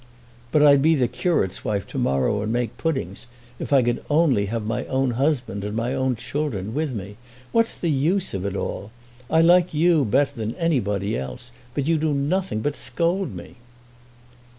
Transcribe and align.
But 0.51 0.63
I'd 0.63 0.81
be 0.81 0.95
the 0.95 1.07
curate's 1.07 1.63
wife 1.63 1.85
to 1.89 1.99
morrow, 1.99 2.41
and 2.41 2.51
make 2.51 2.75
puddings, 2.75 3.27
if 3.59 3.71
I 3.71 3.83
could 3.83 4.03
only 4.09 4.47
have 4.47 4.65
my 4.65 4.83
own 4.87 5.11
husband 5.11 5.63
and 5.63 5.75
my 5.75 5.93
own 5.93 6.15
children 6.15 6.73
with 6.73 6.91
me. 6.91 7.17
What's 7.51 7.75
the 7.75 7.91
use 7.91 8.33
of 8.33 8.43
it 8.43 8.55
all? 8.55 8.89
I 9.29 9.41
like 9.41 9.75
you 9.75 10.03
better 10.03 10.35
than 10.35 10.55
anybody 10.55 11.15
else, 11.15 11.51
but 11.75 11.85
you 11.87 11.99
do 11.99 12.15
nothing 12.15 12.61
but 12.61 12.75
scold 12.75 13.35
me." 13.35 13.57